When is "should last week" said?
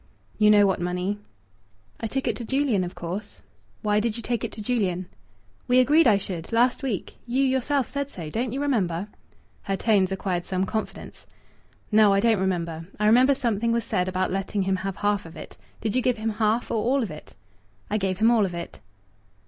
6.17-7.17